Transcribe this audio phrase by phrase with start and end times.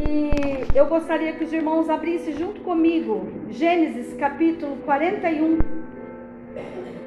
[0.00, 5.58] E eu gostaria que os irmãos abrissem junto comigo Gênesis capítulo 41.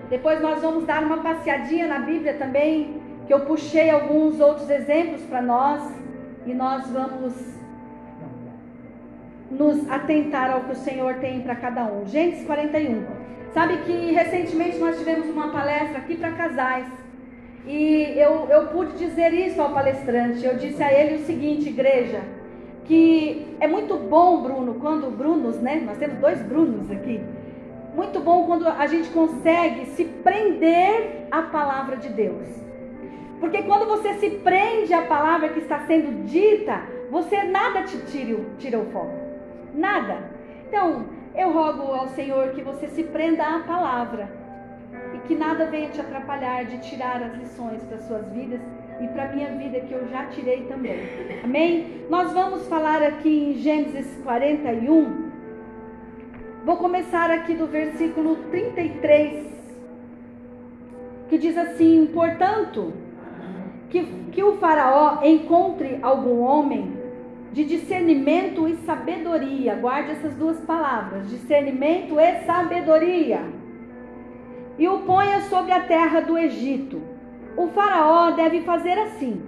[0.10, 5.22] Depois nós vamos dar uma passeadinha na Bíblia também, que eu puxei alguns outros exemplos
[5.24, 5.82] para nós
[6.46, 7.34] e nós vamos
[9.50, 12.06] nos atentar ao que o Senhor tem para cada um.
[12.08, 13.06] Gênesis 41.
[13.54, 17.01] Sabe que recentemente nós tivemos uma palestra aqui para casais.
[17.66, 20.44] E eu, eu pude dizer isso ao palestrante.
[20.44, 22.22] Eu disse a ele o seguinte, igreja,
[22.86, 25.82] que é muito bom, Bruno, quando Brunos, né?
[25.86, 27.22] Nós temos dois Brunos aqui.
[27.96, 32.48] Muito bom quando a gente consegue se prender à palavra de Deus.
[33.40, 38.40] Porque quando você se prende à palavra que está sendo dita, você nada te tira,
[38.58, 39.14] tira o foco.
[39.74, 40.32] Nada.
[40.68, 44.41] Então, eu rogo ao Senhor que você se prenda à palavra
[45.14, 48.62] e que nada venha te atrapalhar de tirar as lições para suas vidas
[49.02, 51.00] e para minha vida que eu já tirei também.
[51.44, 52.06] Amém?
[52.10, 55.32] Nós vamos falar aqui em Gênesis 41.
[56.64, 59.48] Vou começar aqui do versículo 33,
[61.30, 62.94] que diz assim: Portanto,
[63.90, 67.02] que, que o Faraó encontre algum homem
[67.52, 69.76] de discernimento e sabedoria.
[69.76, 73.42] Guarde essas duas palavras: discernimento e sabedoria.
[74.82, 77.00] E o ponha sobre a terra do Egito.
[77.56, 79.40] O Faraó deve fazer assim: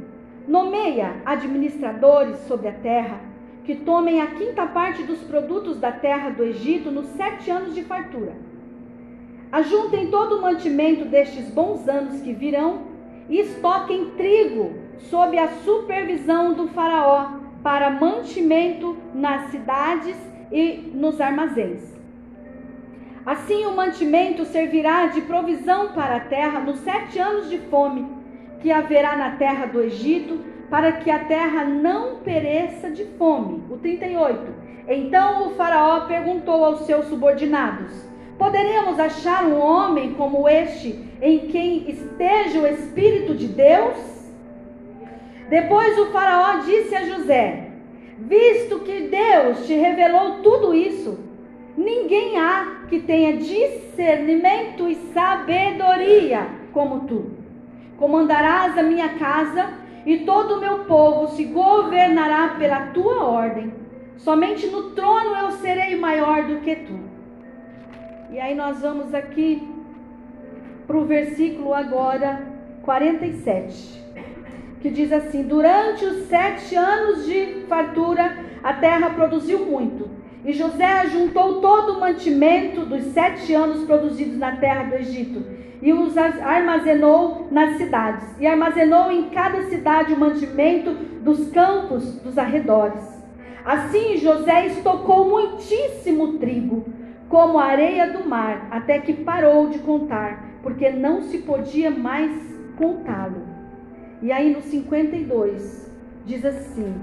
[0.48, 3.20] nomeia administradores sobre a terra,
[3.64, 7.84] que tomem a quinta parte dos produtos da terra do Egito nos sete anos de
[7.84, 8.34] fartura.
[9.52, 12.81] Ajuntem todo o mantimento destes bons anos que virão
[13.28, 20.16] e estoquem trigo sob a supervisão do Faraó para mantimento nas cidades
[20.52, 21.92] e nos armazéns.
[23.26, 28.06] Assim o mantimento servirá de provisão para a terra nos sete anos de fome
[28.60, 33.62] que haverá na terra do Egito, para que a terra não pereça de fome.
[33.70, 34.42] O 38.
[34.88, 37.92] Então o Faraó perguntou aos seus subordinados:
[38.38, 43.98] Poderemos achar um homem como este em quem esteja o Espírito de Deus?
[45.50, 47.67] Depois o Faraó disse a José:
[48.17, 51.20] Visto que Deus te revelou tudo isso,
[51.78, 57.32] ninguém há que tenha discernimento e sabedoria como tu.
[57.98, 59.73] Comandarás a minha casa
[60.06, 63.73] e todo o meu povo se governará pela tua ordem.
[64.17, 67.00] Somente no trono eu serei maior do que tu.
[68.32, 69.67] E aí nós vamos aqui
[70.88, 72.42] para o versículo agora
[72.83, 74.04] 47
[74.83, 80.02] que diz assim: Durante os sete anos de fartura, a terra produziu muito.
[80.45, 85.43] E José ajuntou todo o mantimento dos sete anos produzidos na terra do Egito
[85.81, 88.26] e os armazenou nas cidades.
[88.39, 93.02] E armazenou em cada cidade o mantimento dos campos dos arredores.
[93.65, 96.86] Assim José estocou muitíssimo trigo,
[97.30, 102.32] como a areia do mar, até que parou de contar, porque não se podia mais
[102.77, 103.42] contá-lo.
[104.21, 105.92] E aí no 52
[106.26, 106.93] diz assim: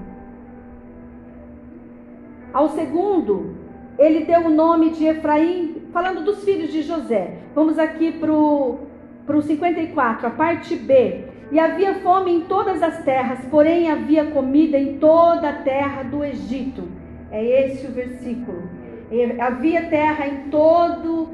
[2.53, 3.55] Ao segundo,
[3.97, 7.37] ele deu o nome de Efraim, falando dos filhos de José.
[7.55, 11.25] Vamos aqui para o 54, a parte B.
[11.51, 16.23] E havia fome em todas as terras, porém havia comida em toda a terra do
[16.23, 16.87] Egito.
[17.29, 18.63] É esse o versículo.
[19.11, 21.29] E havia terra em todo,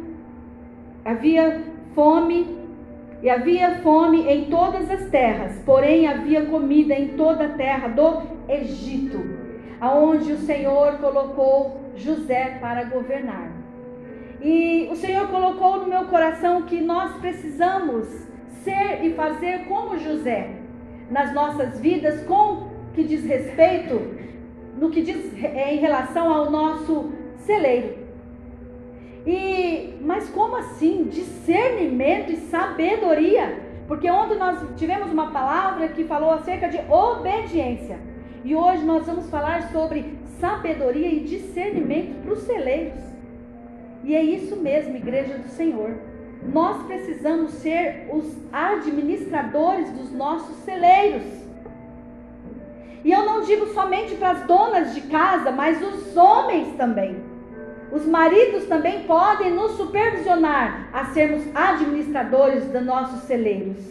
[1.05, 1.63] havia
[1.94, 2.57] fome
[3.22, 8.22] e havia fome em todas as terras, porém havia comida em toda a terra do
[8.47, 9.47] Egito,
[9.80, 13.52] aonde o Senhor colocou José para governar.
[14.42, 18.08] E o Senhor colocou no meu coração que nós precisamos
[18.64, 20.52] ser e fazer como José
[21.10, 24.16] nas nossas vidas, com que diz respeito,
[24.78, 27.98] no que diz é, em relação ao nosso celeiro.
[29.26, 31.06] E mas como assim?
[31.06, 33.66] Discernimento e sabedoria?
[33.88, 38.00] Porque ontem nós tivemos uma palavra que falou acerca de obediência.
[38.47, 42.97] E hoje nós vamos falar sobre sabedoria e discernimento para os celeiros.
[44.05, 45.97] E é isso mesmo, igreja do Senhor.
[46.53, 48.23] Nós precisamos ser os
[48.53, 51.26] administradores dos nossos celeiros.
[53.03, 57.17] E eu não digo somente para as donas de casa, mas os homens também.
[57.91, 63.84] Os maridos também podem nos supervisionar a sermos administradores dos nossos celeiros.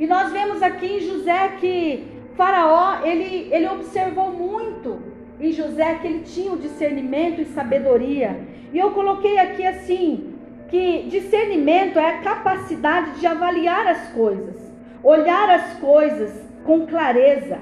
[0.00, 5.02] E nós vemos aqui em José que Faraó, ele, ele observou muito
[5.40, 8.46] em José que ele tinha o discernimento e sabedoria.
[8.72, 10.34] E eu coloquei aqui assim,
[10.68, 14.54] que discernimento é a capacidade de avaliar as coisas,
[15.02, 16.32] olhar as coisas
[16.64, 17.58] com clareza,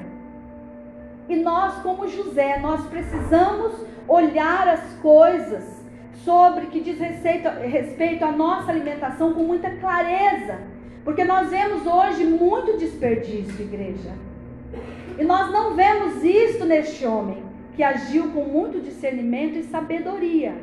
[1.28, 3.72] E nós, como José, nós precisamos
[4.06, 5.64] olhar as coisas
[6.24, 10.60] sobre que diz respeito, respeito à nossa alimentação com muita clareza.
[11.02, 14.12] Porque nós vemos hoje muito desperdício, igreja.
[15.18, 17.42] E nós não vemos isto neste homem,
[17.74, 20.54] que agiu com muito discernimento e sabedoria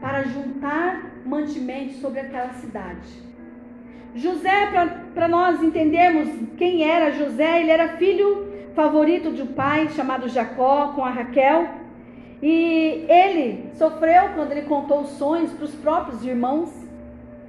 [0.00, 3.26] para juntar mantimentos sobre aquela cidade.
[4.14, 4.70] José,
[5.14, 10.92] para nós entendermos quem era José, ele era filho favorito de um pai chamado Jacó
[10.94, 11.68] com a Raquel.
[12.42, 16.70] E ele sofreu quando ele contou os sonhos para os próprios irmãos.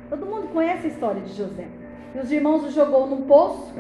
[0.10, 1.68] Todo mundo conhece a história de José.
[2.16, 3.74] E os irmãos o jogou num poço.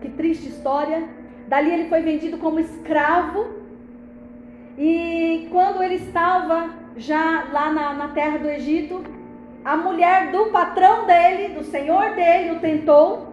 [0.00, 1.08] Que triste história.
[1.48, 3.46] Dali ele foi vendido como escravo.
[4.76, 9.02] E quando ele estava já lá na, na terra do Egito,
[9.64, 13.32] a mulher do patrão dele, do senhor dele, o tentou.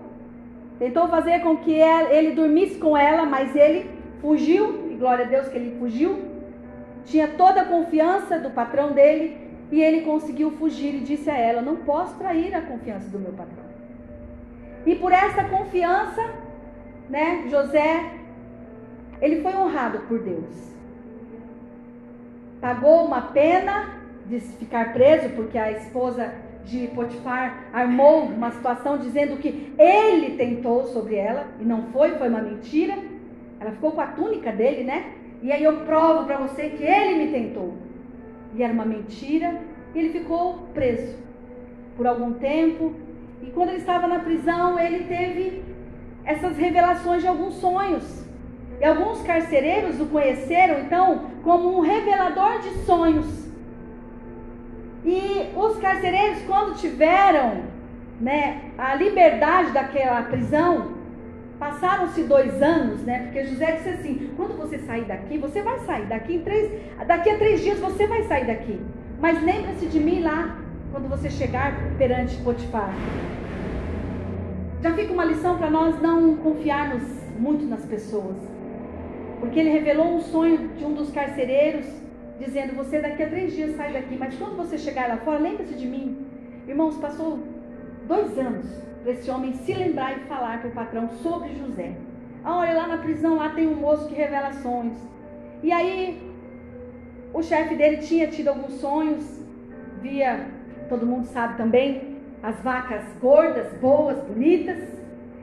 [0.79, 3.89] Tentou fazer com que ele dormisse com ela, mas ele
[4.21, 6.17] fugiu, e glória a Deus que ele fugiu.
[7.05, 9.37] Tinha toda a confiança do patrão dele,
[9.71, 13.31] e ele conseguiu fugir e disse a ela: Não posso trair a confiança do meu
[13.31, 13.65] patrão.
[14.85, 16.21] E por essa confiança,
[17.09, 18.11] né, José,
[19.21, 20.73] ele foi honrado por Deus.
[22.59, 26.33] Pagou uma pena de ficar preso, porque a esposa
[26.65, 32.27] de Potifar armou uma situação dizendo que ele tentou sobre ela, e não foi, foi
[32.27, 32.97] uma mentira.
[33.59, 35.13] Ela ficou com a túnica dele, né?
[35.41, 37.73] E aí eu provo para você que ele me tentou.
[38.55, 39.61] E era uma mentira,
[39.93, 41.15] e ele ficou preso
[41.95, 42.93] por algum tempo.
[43.41, 45.63] E quando ele estava na prisão, ele teve
[46.25, 48.25] essas revelações de alguns sonhos.
[48.79, 53.45] E alguns carcereiros o conheceram então como um revelador de sonhos.
[55.05, 57.63] E os carcereiros, quando tiveram
[58.19, 60.95] né, a liberdade daquela prisão,
[61.59, 63.23] passaram-se dois anos, né?
[63.23, 66.71] Porque José disse assim: quando você sair daqui, você vai sair daqui em três,
[67.05, 68.81] daqui a três dias você vai sair daqui.
[69.19, 70.57] Mas lembre-se de mim lá
[70.91, 72.89] quando você chegar perante Potifar.
[74.85, 77.01] Já fica uma lição para nós não confiarmos
[77.39, 78.35] muito nas pessoas.
[79.39, 81.87] Porque ele revelou um sonho de um dos carcereiros
[82.39, 85.73] dizendo: Você daqui a três dias sai daqui, mas quando você chegar lá fora, lembre-se
[85.73, 86.27] de mim.
[86.67, 87.39] Irmãos, passou
[88.07, 88.67] dois anos
[89.01, 91.95] para esse homem se lembrar e falar para o patrão sobre José.
[92.43, 94.99] Ah, olha, lá na prisão lá tem um moço que revela sonhos.
[95.63, 96.31] E aí,
[97.33, 99.25] o chefe dele tinha tido alguns sonhos,
[99.99, 100.45] via,
[100.87, 102.14] todo mundo sabe também,
[102.45, 104.77] as vacas gordas, boas, bonitas,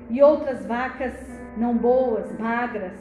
[0.08, 1.14] e outras vacas
[1.56, 2.92] não boas, magras.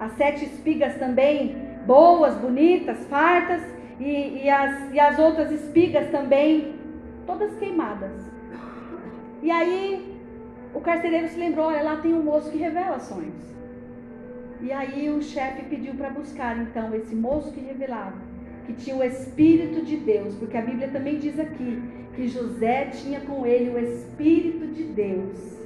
[0.00, 1.54] As sete espigas também
[1.86, 3.62] boas, bonitas, fartas,
[4.00, 6.74] e, e, as, e as outras espigas também,
[7.26, 8.12] todas queimadas.
[9.42, 10.16] E aí
[10.72, 13.42] o carcereiro se lembrou: olha, lá tem um moço que revela sonhos.
[14.62, 18.16] E aí o chefe pediu para buscar então esse moço que revelava,
[18.68, 21.82] que tinha o Espírito de Deus, porque a Bíblia também diz aqui
[22.14, 25.58] que José tinha com ele o Espírito de Deus.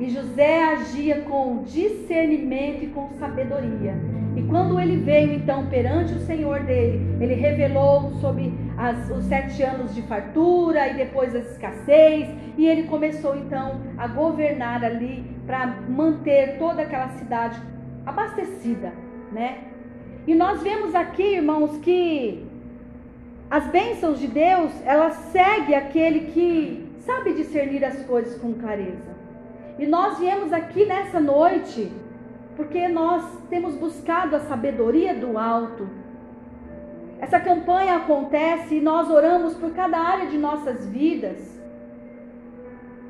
[0.00, 3.94] E José agia com discernimento e com sabedoria.
[4.36, 9.62] E quando ele veio então perante o Senhor dele, ele revelou sobre as, os sete
[9.62, 12.28] anos de fartura e depois a escassez.
[12.56, 17.60] E ele começou então a governar ali para manter toda aquela cidade
[18.04, 18.92] abastecida,
[19.30, 19.58] né?
[20.28, 22.46] E nós vemos aqui, irmãos, que
[23.50, 29.16] as bênçãos de Deus, ela segue aquele que sabe discernir as coisas com clareza.
[29.78, 31.90] E nós viemos aqui nessa noite
[32.56, 35.88] porque nós temos buscado a sabedoria do alto.
[37.18, 41.38] Essa campanha acontece e nós oramos por cada área de nossas vidas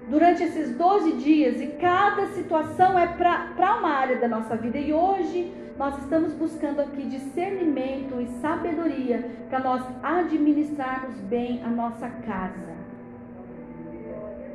[0.08, 4.78] durante esses 12 dias e cada situação é para uma área da nossa vida.
[4.78, 12.08] E hoje nós estamos buscando aqui discernimento e sabedoria para nós administrarmos bem a nossa
[12.08, 12.76] casa.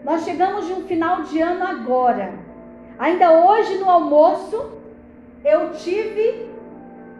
[0.03, 2.33] Nós chegamos de um final de ano agora.
[2.99, 4.73] Ainda hoje no almoço,
[5.45, 6.49] eu tive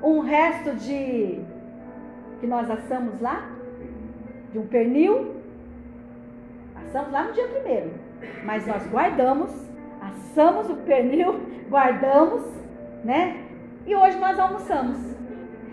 [0.04, 1.40] um resto de
[2.42, 3.50] que nós assamos lá,
[4.52, 5.34] de um pernil.
[6.76, 7.94] Assamos lá no dia primeiro.
[8.44, 9.50] Mas nós guardamos,
[10.02, 11.40] assamos o pernil,
[11.72, 12.44] guardamos,
[13.06, 13.44] né?
[13.86, 14.98] E hoje nós almoçamos.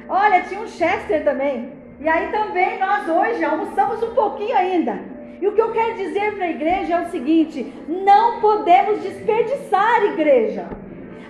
[0.09, 1.73] Olha, tinha um Chester também.
[2.01, 4.99] E aí também nós hoje almoçamos um pouquinho ainda.
[5.41, 10.03] E o que eu quero dizer para a igreja é o seguinte: não podemos desperdiçar,
[10.05, 10.69] igreja.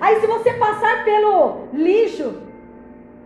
[0.01, 2.41] Aí, se você passar pelo lixo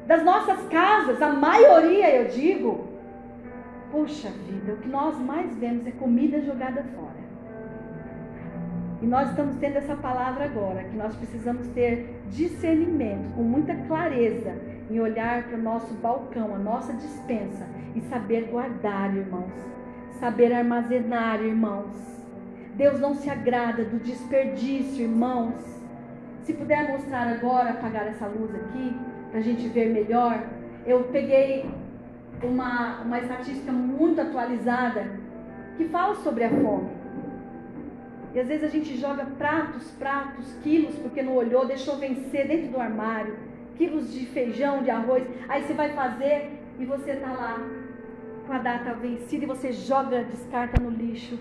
[0.07, 2.89] das nossas casas, a maioria eu digo,
[3.93, 7.25] puxa vida, o que nós mais vemos é comida jogada fora.
[9.01, 14.55] E nós estamos tendo essa palavra agora, que nós precisamos ter discernimento, com muita clareza,
[14.91, 19.53] em olhar para o nosso balcão, a nossa dispensa, e saber guardar, irmãos.
[20.19, 22.15] Saber armazenar, irmãos.
[22.75, 25.63] Deus não se agrada do desperdício, irmãos.
[26.43, 28.97] Se puder mostrar agora, apagar essa luz aqui,
[29.31, 30.43] para a gente ver melhor.
[30.87, 31.69] Eu peguei
[32.43, 35.07] uma, uma estatística muito atualizada
[35.77, 37.04] que fala sobre a fome.
[38.35, 42.73] E às vezes a gente joga pratos, pratos, quilos, porque não olhou, deixou vencer dentro
[42.73, 43.37] do armário,
[43.77, 45.25] quilos de feijão, de arroz.
[45.49, 47.61] Aí você vai fazer e você está lá
[48.47, 51.39] com a data vencida e você joga, descarta no lixo.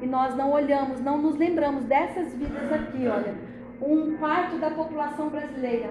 [0.00, 3.34] E nós não olhamos, não nos lembramos dessas vidas aqui, olha.
[3.80, 5.90] Um quarto da população brasileira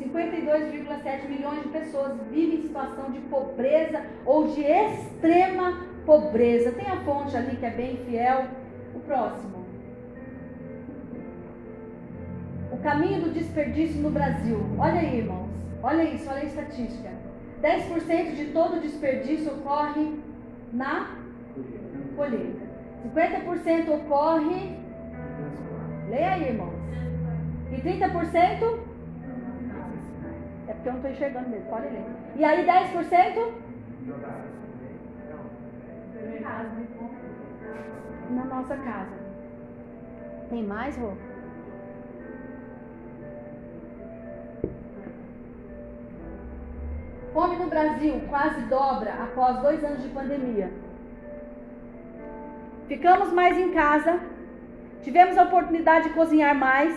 [0.00, 6.72] 52,7 milhões de pessoas vivem em situação de pobreza ou de extrema pobreza.
[6.72, 8.46] Tem a fonte ali que é bem fiel.
[8.94, 9.61] O próximo.
[12.82, 14.58] Caminho do desperdício no Brasil.
[14.78, 15.48] Olha aí, irmãos.
[15.82, 17.10] Olha isso, olha a estatística.
[17.62, 20.18] 10% de todo desperdício ocorre
[20.72, 21.16] na
[22.16, 22.62] colheita.
[23.14, 24.76] 50% ocorre.
[26.08, 26.74] Leia aí, irmãos.
[27.72, 28.92] E 30%
[30.68, 32.04] é porque eu não estou enxergando mesmo, pode ler.
[32.36, 33.52] E aí 10%?
[38.30, 39.16] Na nossa casa.
[40.48, 41.12] Tem mais, Rô?
[47.32, 50.70] Fome no Brasil quase dobra após dois anos de pandemia.
[52.86, 54.20] Ficamos mais em casa,
[55.02, 56.94] tivemos a oportunidade de cozinhar mais,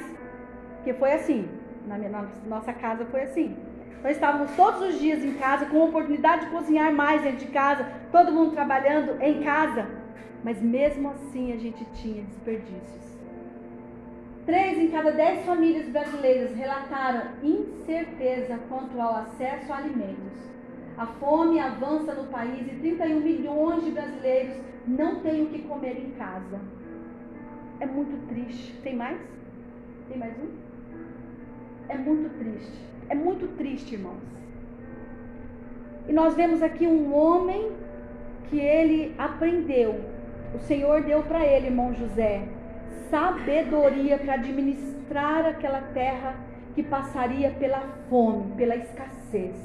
[0.84, 1.48] que foi assim.
[1.88, 3.56] Na, minha, na nossa casa foi assim.
[4.04, 7.52] Nós estávamos todos os dias em casa, com a oportunidade de cozinhar mais dentro de
[7.52, 9.88] casa, todo mundo trabalhando em casa.
[10.44, 13.05] Mas mesmo assim a gente tinha desperdícios.
[14.46, 20.46] Três em cada dez famílias brasileiras relataram incerteza quanto ao acesso a alimentos.
[20.98, 24.56] A fome avança no país e 31 milhões de brasileiros
[24.88, 26.62] não têm o que comer em casa.
[27.80, 28.72] É muito triste.
[28.84, 29.20] Tem mais?
[30.08, 30.50] Tem mais um?
[31.90, 32.80] É muito triste.
[33.10, 34.22] É muito triste, irmãos.
[36.08, 37.72] E nós vemos aqui um homem
[38.50, 40.00] que ele aprendeu.
[40.54, 42.48] O Senhor deu para ele, irmão José,
[43.10, 46.36] sabedoria para administrar aquela terra
[46.74, 49.56] que passaria pela fome, pela escassez.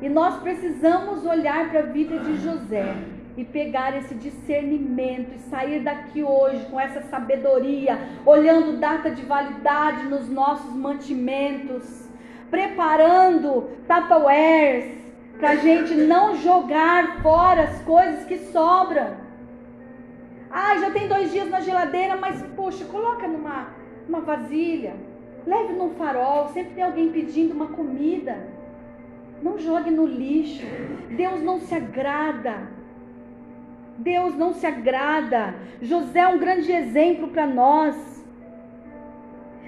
[0.00, 2.94] E nós precisamos olhar para a vida de José
[3.36, 10.04] e pegar esse discernimento e sair daqui hoje com essa sabedoria, olhando data de validade
[10.08, 12.08] nos nossos mantimentos,
[12.50, 15.00] preparando Tupperwares
[15.38, 19.21] para a gente não jogar fora as coisas que sobram.
[20.52, 23.68] Ah, já tem dois dias na geladeira, mas poxa, coloca numa,
[24.06, 24.94] numa vasilha,
[25.46, 28.48] leve num farol, sempre tem alguém pedindo uma comida.
[29.42, 30.64] Não jogue no lixo.
[31.10, 32.68] Deus não se agrada
[33.98, 35.54] Deus não se agrada.
[35.80, 37.96] José é um grande exemplo para nós.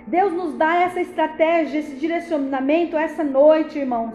[0.07, 4.15] Deus nos dá essa estratégia, esse direcionamento essa noite, irmãos.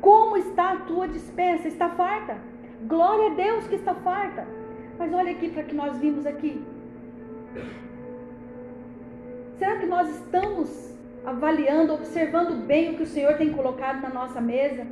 [0.00, 1.68] Como está a tua dispensa?
[1.68, 2.36] Está farta?
[2.84, 4.46] Glória a Deus que está farta.
[4.98, 6.60] Mas olha aqui para que nós vimos aqui.
[9.58, 14.40] Será que nós estamos avaliando, observando bem o que o Senhor tem colocado na nossa
[14.40, 14.86] mesa?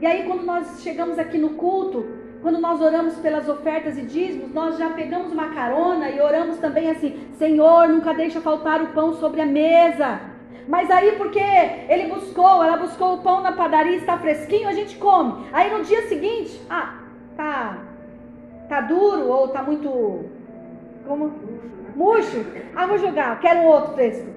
[0.00, 2.06] E aí, quando nós chegamos aqui no culto,
[2.40, 6.90] quando nós oramos pelas ofertas e dízimos, nós já pegamos uma carona e oramos também
[6.90, 10.20] assim: Senhor, nunca deixa faltar o pão sobre a mesa.
[10.68, 11.40] Mas aí, porque
[11.88, 15.46] ele buscou, ela buscou o pão na padaria, está fresquinho, a gente come.
[15.52, 17.00] Aí no dia seguinte, ah,
[17.34, 17.87] tá,
[18.68, 20.26] tá duro ou tá muito,
[21.06, 21.32] como,
[21.96, 22.44] murcho.
[22.74, 24.28] Ah, vou jogar, quero outro fresco.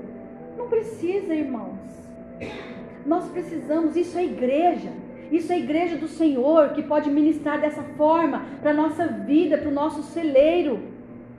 [0.57, 1.79] Não precisa, irmãos.
[3.05, 4.89] Nós precisamos, isso é igreja.
[5.31, 9.69] Isso é igreja do Senhor que pode ministrar dessa forma para a nossa vida, para
[9.69, 10.79] o nosso celeiro.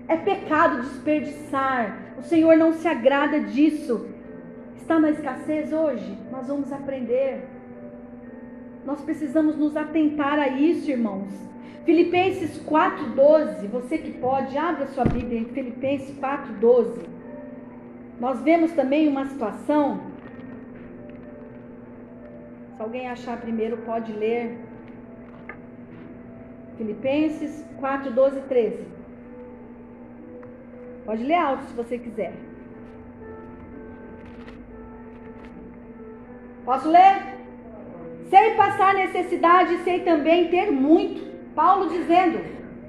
[0.08, 2.14] É pecado desperdiçar.
[2.18, 4.08] O Senhor não se agrada disso.
[4.76, 6.18] Está na escassez hoje?
[6.30, 7.46] Nós vamos aprender.
[8.84, 11.51] Nós precisamos nos atentar a isso, irmãos.
[11.84, 17.06] Filipenses 4:12, você que pode, abra sua Bíblia em Filipenses 4:12.
[18.20, 20.12] Nós vemos também uma situação
[22.82, 24.58] se alguém achar primeiro, pode ler.
[26.76, 28.84] Filipenses 4, 12 e 13.
[31.04, 32.32] Pode ler alto se você quiser.
[36.64, 37.38] Posso ler?
[38.30, 41.31] Sei passar necessidade, sei também ter muito.
[41.54, 42.40] Paulo dizendo,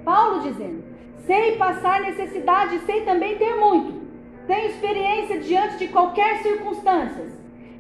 [0.04, 0.84] Paulo dizendo,
[1.26, 4.04] sei passar necessidade, sei também ter muito.
[4.48, 7.26] Tenho experiência diante de qualquer circunstância,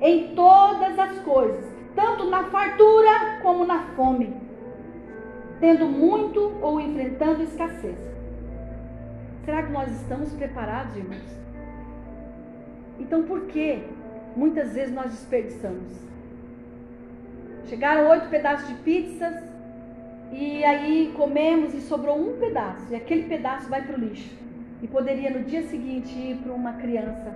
[0.01, 4.33] em todas as coisas, tanto na fartura como na fome,
[5.59, 7.97] tendo muito ou enfrentando escassez.
[9.45, 11.43] Será que nós estamos preparados, irmãos?
[12.99, 13.83] Então, por que
[14.35, 15.91] muitas vezes nós desperdiçamos?
[17.65, 19.52] Chegaram oito pedaços de pizzas
[20.33, 24.35] e aí comemos e sobrou um pedaço e aquele pedaço vai para o lixo
[24.81, 27.31] e poderia no dia seguinte ir para uma criança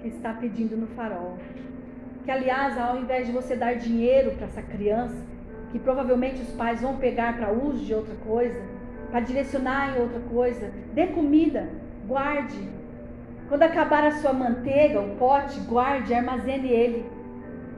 [0.00, 1.36] que está pedindo no farol.
[2.24, 5.16] Que aliás, ao invés de você dar dinheiro para essa criança,
[5.72, 8.62] que provavelmente os pais vão pegar para uso de outra coisa,
[9.10, 11.68] para direcionar em outra coisa, dê comida,
[12.06, 12.68] guarde.
[13.48, 17.04] Quando acabar a sua manteiga, o pote, guarde, armazene ele.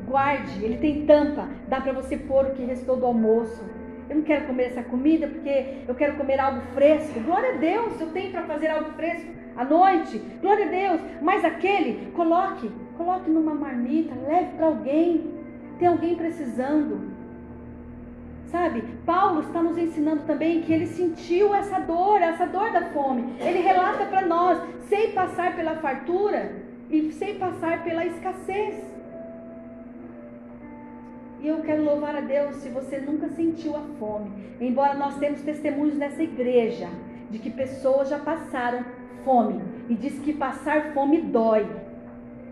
[0.06, 3.73] Guarde, ele tem tampa, dá para você pôr o que restou do almoço.
[4.14, 7.18] Eu não quero comer essa comida porque eu quero comer algo fresco.
[7.18, 10.18] Glória a Deus, eu tenho para fazer algo fresco à noite.
[10.40, 11.00] Glória a Deus.
[11.20, 15.32] Mas aquele, coloque, coloque numa marmita, leve para alguém.
[15.80, 17.12] Tem alguém precisando.
[18.46, 18.84] Sabe?
[19.04, 23.34] Paulo está nos ensinando também que ele sentiu essa dor, essa dor da fome.
[23.40, 26.54] Ele relata para nós: sei passar pela fartura
[26.88, 28.93] e sei passar pela escassez.
[31.44, 34.32] E eu quero louvar a Deus se você nunca sentiu a fome.
[34.58, 36.88] Embora nós temos testemunhos nessa igreja
[37.28, 38.82] de que pessoas já passaram
[39.26, 39.60] fome
[39.90, 41.68] e diz que passar fome dói.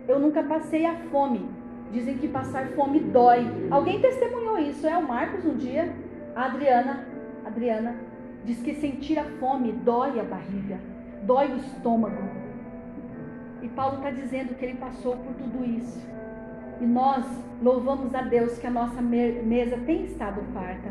[0.07, 1.49] Eu nunca passei a fome.
[1.91, 3.47] Dizem que passar fome dói.
[3.71, 4.87] Alguém testemunhou isso?
[4.87, 5.91] É o Marcos um dia.
[6.37, 7.09] A Adriana,
[7.47, 7.97] Adriana
[8.45, 10.79] diz que sentir a fome dói a barriga,
[11.23, 12.29] dói o estômago.
[13.63, 15.99] E Paulo está dizendo que ele passou por tudo isso.
[16.81, 17.25] E nós
[17.63, 20.91] louvamos a Deus que a nossa mesa tem estado farta.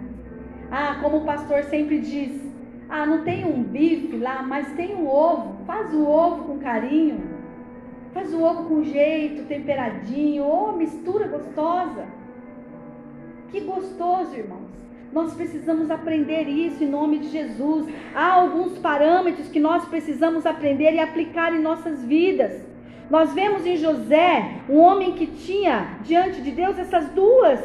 [0.71, 2.41] Ah, como o pastor sempre diz:
[2.89, 5.65] ah, não tem um bife lá, mas tem um ovo.
[5.65, 7.21] Faz o ovo com carinho.
[8.13, 10.43] Faz o ovo com jeito, temperadinho.
[10.45, 12.05] Oh, mistura gostosa.
[13.49, 14.71] Que gostoso, irmãos.
[15.13, 17.87] Nós precisamos aprender isso em nome de Jesus.
[18.15, 22.61] Há alguns parâmetros que nós precisamos aprender e aplicar em nossas vidas.
[23.09, 27.59] Nós vemos em José um homem que tinha diante de Deus essas duas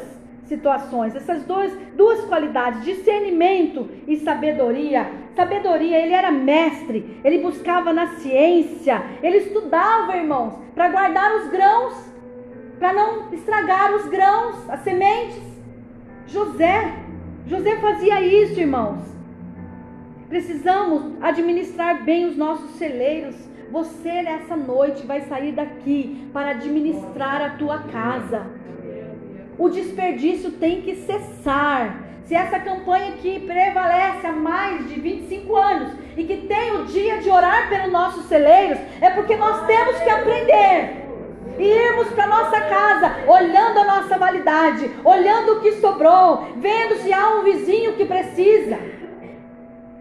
[0.46, 5.10] situações, essas duas, duas qualidades, discernimento e sabedoria.
[5.34, 11.94] Sabedoria, ele era mestre, ele buscava na ciência, ele estudava, irmãos, para guardar os grãos,
[12.78, 15.42] para não estragar os grãos, as sementes.
[16.26, 16.92] José,
[17.46, 19.04] José fazia isso, irmãos.
[20.28, 23.36] Precisamos administrar bem os nossos celeiros.
[23.70, 28.46] Você nessa noite vai sair daqui para administrar a tua casa.
[29.58, 32.04] O desperdício tem que cessar.
[32.24, 37.18] Se essa campanha que prevalece há mais de 25 anos e que tem o dia
[37.18, 41.06] de orar pelos nossos celeiros, é porque nós temos que aprender
[41.58, 47.12] e irmos para nossa casa, olhando a nossa validade, olhando o que sobrou, vendo se
[47.12, 48.78] há um vizinho que precisa.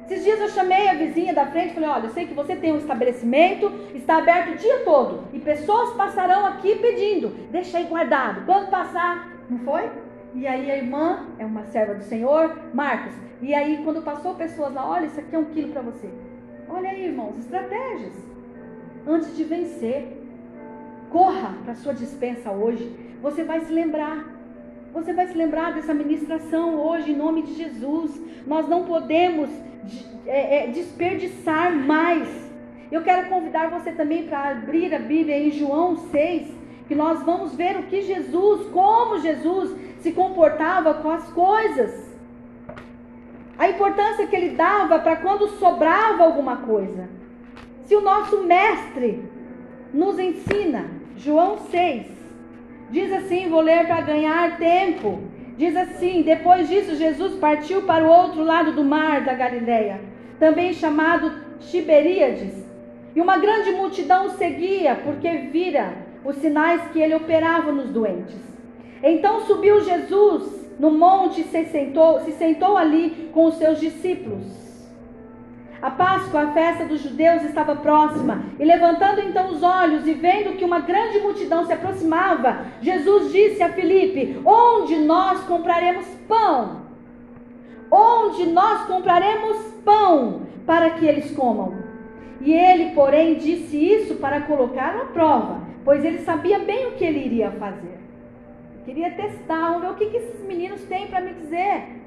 [0.06, 2.56] Esses dias eu chamei a vizinha da frente e falei: Olha, eu sei que você
[2.56, 7.86] tem um estabelecimento, está aberto o dia todo e pessoas passarão aqui pedindo, deixa aí
[7.86, 8.46] guardado.
[8.46, 9.90] Quando passar, não foi?
[10.36, 13.14] E aí a irmã é uma serva do Senhor, Marcos.
[13.42, 16.08] E aí quando passou pessoas lá, olha, isso aqui é um quilo para você.
[16.70, 18.14] Olha aí, irmãos, estratégias.
[19.08, 20.08] Antes de vencer,
[21.10, 22.96] corra para sua dispensa hoje.
[23.22, 24.35] Você vai se lembrar
[24.96, 28.18] você vai se lembrar dessa ministração hoje, em nome de Jesus.
[28.48, 29.50] Nós não podemos
[30.26, 32.30] é, é, desperdiçar mais.
[32.90, 36.48] Eu quero convidar você também para abrir a Bíblia em João 6,
[36.88, 42.10] que nós vamos ver o que Jesus, como Jesus se comportava com as coisas.
[43.58, 47.10] A importância que ele dava para quando sobrava alguma coisa.
[47.84, 49.26] Se o nosso mestre
[49.94, 50.86] nos ensina,
[51.18, 52.15] João 6,
[52.90, 55.20] Diz assim, vou ler para ganhar tempo.
[55.58, 60.02] Diz assim: Depois disso, Jesus partiu para o outro lado do mar da Galileia,
[60.40, 62.66] também chamado Tiberíades.
[63.16, 65.94] E uma grande multidão o seguia, porque vira
[66.26, 68.36] os sinais que ele operava nos doentes.
[69.02, 74.65] Então subiu Jesus no monte e se sentou, se sentou ali com os seus discípulos.
[75.86, 78.44] A Páscoa, a festa dos judeus, estava próxima.
[78.60, 83.62] E levantando então os olhos e vendo que uma grande multidão se aproximava, Jesus disse
[83.62, 86.82] a Filipe: Onde nós compraremos pão?
[87.92, 91.76] Onde nós compraremos pão para que eles comam?
[92.42, 97.06] E ele, porém, disse isso para colocar à prova, pois ele sabia bem o que
[97.06, 98.00] ele iria fazer.
[98.86, 102.05] Queria testar, ver o que esses meninos têm para me dizer.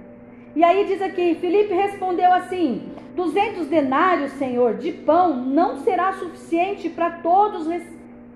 [0.55, 6.89] E aí diz aqui: Felipe respondeu assim: 200 denários, Senhor, de pão não será suficiente
[6.89, 7.69] para todos,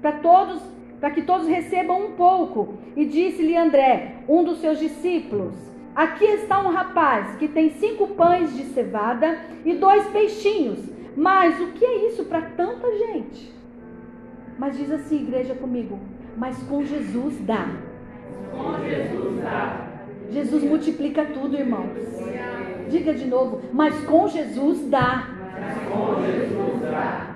[0.01, 0.63] para todos,
[1.01, 2.75] para que todos recebam um pouco.
[2.97, 5.55] E disse-lhe André, um dos seus discípulos:
[5.95, 10.93] Aqui está um rapaz que tem cinco pães de cevada e dois peixinhos.
[11.15, 13.53] Mas o que é isso para tanta gente?
[14.59, 15.99] Mas diz assim, igreja comigo,
[16.37, 17.69] mas com Jesus dá.
[18.51, 19.92] Com Jesus dá.
[20.33, 21.91] Jesus multiplica tudo, irmãos.
[22.89, 25.29] Diga de novo, mas com Jesus dá.
[25.61, 27.27] Mas com Jesus dá.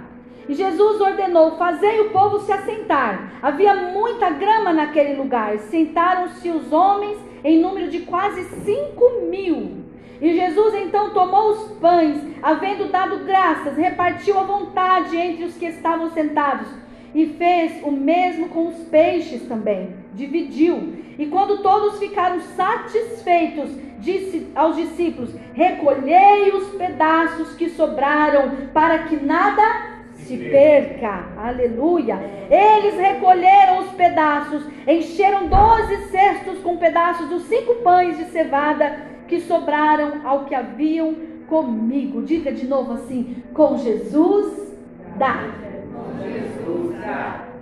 [0.49, 3.39] E Jesus ordenou: Fazei o povo se assentar.
[3.43, 5.59] Havia muita grama naquele lugar.
[5.59, 9.85] Sentaram-se os homens em número de quase cinco mil.
[10.21, 15.67] E Jesus então tomou os pães, havendo dado graças, repartiu à vontade entre os que
[15.67, 16.69] estavam sentados,
[17.15, 20.06] e fez o mesmo com os peixes também.
[20.17, 20.95] Dividiu.
[21.19, 29.17] E quando todos ficaram satisfeitos, disse aos discípulos: Recolhei os pedaços que sobraram, para que
[29.17, 31.27] nada se perca.
[31.37, 32.19] Aleluia.
[32.51, 38.99] Eles recolheram os pedaços, encheram doze cestos com pedaços dos cinco pães de cevada
[39.29, 41.15] que sobraram ao que haviam
[41.47, 42.23] comigo.
[42.23, 44.75] Diga de novo assim: com Jesus
[45.17, 45.51] dá.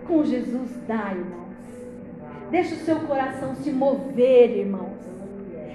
[0.07, 1.13] Com Jesus dá.
[1.13, 1.44] Irmãos.
[2.51, 5.05] Deixa o seu coração se mover, irmãos.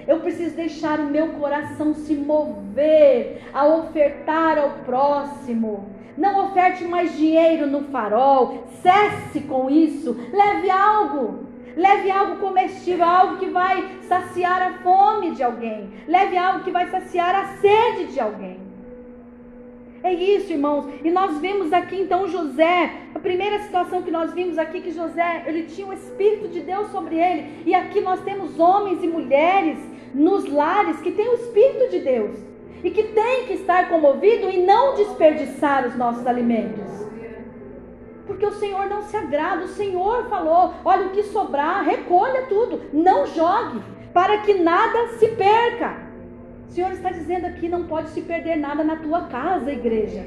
[0.06, 5.90] Eu preciso deixar o meu coração se mover a ofertar ao próximo.
[6.16, 8.64] Não oferte mais dinheiro no farol.
[8.82, 10.16] Cesse com isso.
[10.32, 11.46] Leve algo.
[11.76, 15.90] Leve algo comestível, algo que vai saciar a fome de alguém.
[16.08, 18.69] Leve algo que vai saciar a sede de alguém.
[20.02, 20.86] É isso, irmãos.
[21.04, 22.90] E nós vimos aqui então José.
[23.14, 26.90] A primeira situação que nós vimos aqui que José, ele tinha o espírito de Deus
[26.90, 27.62] sobre ele.
[27.66, 29.78] E aqui nós temos homens e mulheres
[30.14, 32.50] nos lares que têm o espírito de Deus
[32.82, 36.88] e que tem que estar comovido e não desperdiçar os nossos alimentos.
[38.26, 42.80] Porque o Senhor não se agrada, o Senhor falou: olha, o que sobrar, recolha tudo,
[42.92, 43.82] não jogue,
[44.14, 46.09] para que nada se perca.
[46.70, 50.24] O Senhor está dizendo aqui: não pode se perder nada na tua casa, igreja.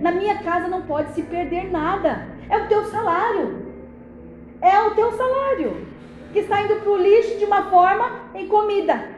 [0.00, 2.26] Na minha casa não pode se perder nada.
[2.48, 3.66] É o teu salário.
[4.62, 5.86] É o teu salário
[6.32, 9.10] que está indo para o lixo de uma forma em comida.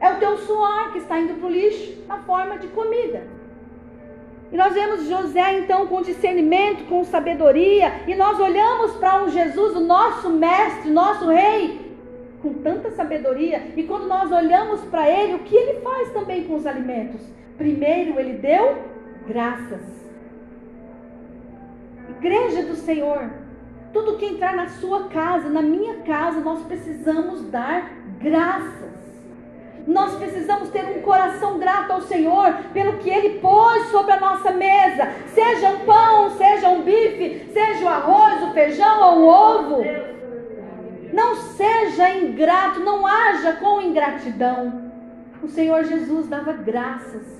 [0.00, 3.26] É o teu suor que está indo para o lixo na forma de comida.
[4.52, 9.76] E nós vemos José então com discernimento, com sabedoria, e nós olhamos para um Jesus,
[9.76, 11.87] o nosso mestre, nosso rei,
[12.40, 16.54] com tanta sabedoria, e quando nós olhamos para ele, o que ele faz também com
[16.54, 17.20] os alimentos?
[17.56, 18.82] Primeiro, ele deu
[19.26, 19.82] graças.
[22.08, 23.30] Igreja do Senhor,
[23.92, 28.88] tudo que entrar na sua casa, na minha casa, nós precisamos dar graças.
[29.86, 34.50] Nós precisamos ter um coração grato ao Senhor pelo que Ele pôs sobre a nossa
[34.50, 35.08] mesa.
[35.28, 39.84] Seja um pão, seja um bife, seja o arroz, o feijão ou o ovo.
[41.12, 44.90] Não seja ingrato, não haja com ingratidão.
[45.42, 47.38] O Senhor Jesus dava graças.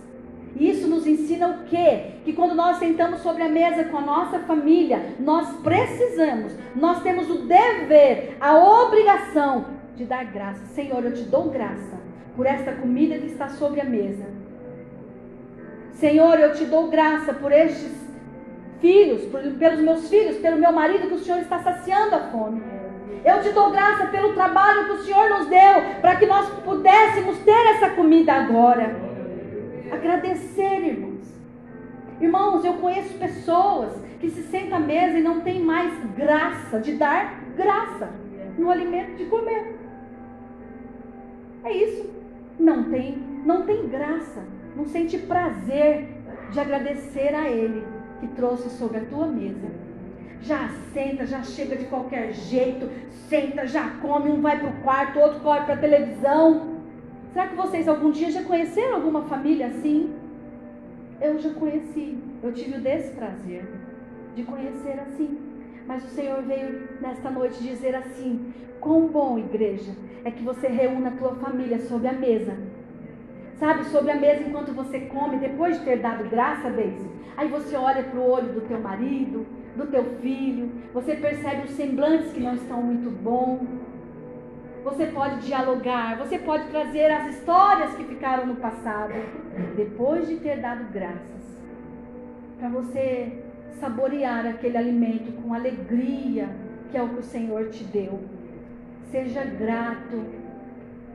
[0.56, 2.14] E isso nos ensina o quê?
[2.24, 7.30] Que quando nós sentamos sobre a mesa com a nossa família, nós precisamos, nós temos
[7.30, 10.64] o dever, a obrigação de dar graça.
[10.74, 11.98] Senhor, eu te dou graça
[12.34, 14.26] por esta comida que está sobre a mesa.
[15.92, 17.92] Senhor, eu te dou graça por estes
[18.80, 22.77] filhos, por, pelos meus filhos, pelo meu marido que o Senhor está saciando a fome.
[23.28, 27.38] Eu te dou graça pelo trabalho que o Senhor nos deu para que nós pudéssemos
[27.40, 28.96] ter essa comida agora.
[29.92, 31.26] Agradecer, irmãos.
[32.20, 36.94] Irmãos, eu conheço pessoas que se sentam à mesa e não tem mais graça de
[36.94, 38.08] dar graça
[38.56, 39.76] no alimento de comer.
[41.64, 42.18] É isso
[42.58, 44.42] não tem, não tem graça,
[44.74, 46.08] não sente prazer
[46.50, 47.86] de agradecer a Ele
[48.20, 49.87] que trouxe sobre a tua mesa.
[50.40, 52.88] Já senta, já chega de qualquer jeito,
[53.28, 56.78] senta, já come, um vai para o quarto, outro corre para a televisão.
[57.32, 60.14] Será que vocês algum dia já conheceram alguma família assim?
[61.20, 63.64] Eu já conheci, eu tive o desprazer
[64.34, 65.38] de conhecer assim.
[65.86, 69.92] Mas o Senhor veio nesta noite dizer assim: quão bom, igreja,
[70.24, 72.56] é que você reúna a tua família sobre a mesa.
[73.58, 77.00] Sabe, sobre a mesa enquanto você come, depois de ter dado graça Deus.
[77.36, 79.44] Aí você olha para o olho do teu marido,
[79.78, 83.66] do teu filho, você percebe os semblantes que não estão muito bons.
[84.84, 89.14] Você pode dialogar, você pode trazer as histórias que ficaram no passado,
[89.76, 91.62] depois de ter dado graças.
[92.58, 93.44] Para você
[93.78, 96.48] saborear aquele alimento com alegria,
[96.90, 98.20] que é o que o Senhor te deu.
[99.10, 100.22] Seja grato.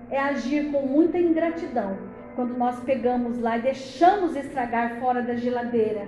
[0.09, 1.97] é agir com muita ingratidão
[2.35, 6.07] quando nós pegamos lá e deixamos estragar fora da geladeira.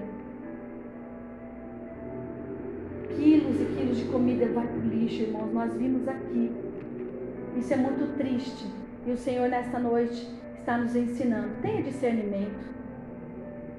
[3.15, 5.53] Quilos e quilos de comida vai para o lixo, irmãos.
[5.53, 6.51] Nós vimos aqui.
[7.57, 8.65] Isso é muito triste.
[9.05, 10.27] E o Senhor, nesta noite,
[10.59, 11.49] está nos ensinando.
[11.61, 12.65] Tenha discernimento,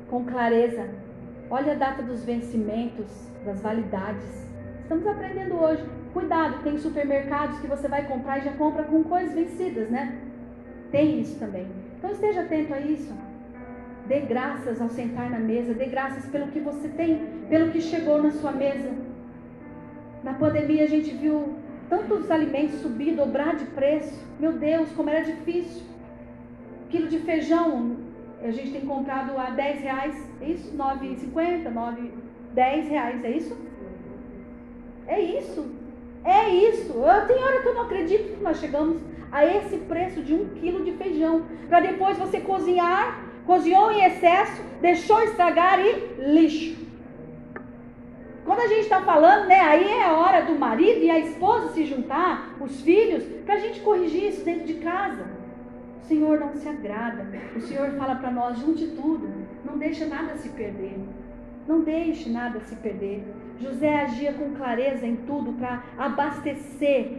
[0.09, 0.89] com clareza.
[1.51, 3.07] Olha a data dos vencimentos,
[3.45, 4.47] das validades.
[4.83, 5.85] Estamos aprendendo hoje.
[6.13, 10.19] Cuidado, tem supermercados que você vai comprar e já compra com coisas vencidas, né?
[10.91, 11.67] Tem isso também.
[11.99, 13.13] Então esteja atento a isso.
[14.07, 18.23] Dê graças ao sentar na mesa, dê graças pelo que você tem, pelo que chegou
[18.23, 18.89] na sua mesa.
[20.27, 21.55] Na pandemia a gente viu
[21.89, 24.13] tantos alimentos subir, dobrar de preço.
[24.41, 25.85] Meu Deus, como era difícil.
[26.91, 27.97] Quilo de feijão,
[28.43, 30.77] a gente tem comprado a 10 reais, é isso?
[30.77, 32.11] 9,50, 9,
[32.55, 33.57] 10 reais, é isso?
[35.07, 35.65] É isso.
[36.25, 36.93] É isso.
[36.95, 40.49] Eu, tem hora que eu não acredito que nós chegamos a esse preço de um
[40.57, 41.45] quilo de feijão.
[41.69, 46.86] Para depois você cozinhar, cozinhou em excesso, deixou estragar e lixo.
[48.57, 51.75] Quando a gente está falando, né, aí é a hora do marido e a esposa
[51.75, 55.27] se juntar, os filhos, para a gente corrigir isso dentro de casa.
[56.03, 57.29] O Senhor não se agrada.
[57.55, 59.29] O Senhor fala para nós, junte tudo.
[59.63, 60.99] Não deixa nada se perder.
[61.69, 63.23] Não deixe nada se perder.
[63.61, 67.19] José agia com clareza em tudo para abastecer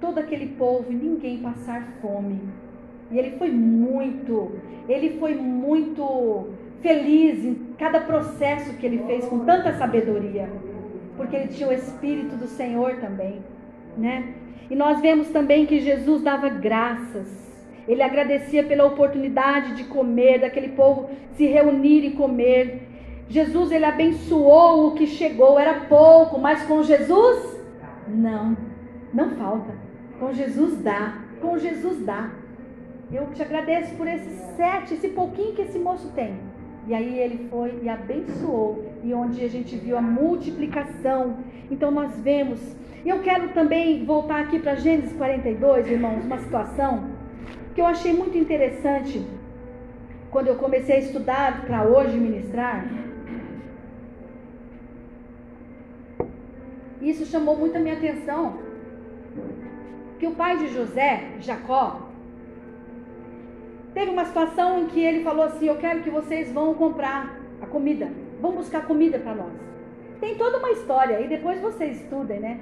[0.00, 2.40] todo aquele povo e ninguém passar fome.
[3.10, 4.52] E ele foi muito,
[4.88, 6.48] ele foi muito
[6.80, 10.48] feliz em cada processo que ele fez com tanta sabedoria,
[11.18, 13.42] porque ele tinha o espírito do Senhor também,
[13.96, 14.32] né?
[14.70, 17.28] E nós vemos também que Jesus dava graças.
[17.88, 22.86] Ele agradecia pela oportunidade de comer, daquele povo se reunir e comer.
[23.28, 27.60] Jesus ele abençoou o que chegou, era pouco, mas com Jesus
[28.06, 28.56] não,
[29.12, 29.74] não falta.
[30.20, 32.30] Com Jesus dá, com Jesus dá.
[33.10, 36.47] Eu te agradeço por esses sete, esse pouquinho que esse moço tem.
[36.88, 41.36] E aí ele foi e abençoou, e onde a gente viu a multiplicação.
[41.70, 42.58] Então nós vemos.
[43.04, 47.10] Eu quero também voltar aqui para Gênesis 42, irmãos, uma situação
[47.74, 49.24] que eu achei muito interessante
[50.30, 52.86] quando eu comecei a estudar para hoje ministrar.
[57.00, 58.58] Isso chamou muito a minha atenção.
[60.18, 62.07] Que o pai de José, Jacó,
[63.98, 67.66] teve uma situação em que ele falou assim: Eu quero que vocês vão comprar a
[67.66, 68.08] comida,
[68.40, 69.52] vão buscar comida para nós.
[70.20, 72.60] Tem toda uma história, e depois vocês estudem, né?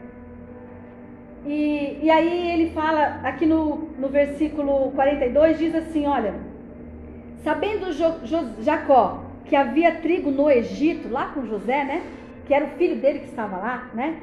[1.45, 6.35] E, e aí ele fala, aqui no, no versículo 42, diz assim: Olha,
[7.45, 12.03] sabendo jo, jo, Jacó que havia trigo no Egito, lá com José, né?
[12.47, 14.21] Que era o filho dele que estava lá, né?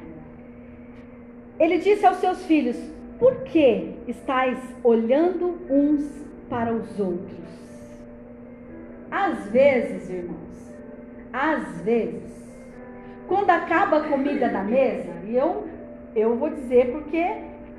[1.59, 2.77] Ele disse aos seus filhos:
[3.19, 6.23] Por que estáis olhando uns
[6.53, 7.39] para os outros?
[9.09, 10.71] Às vezes, irmãos,
[11.33, 12.31] às vezes,
[13.27, 15.67] quando acaba a comida da mesa, e eu,
[16.15, 17.25] eu vou dizer porque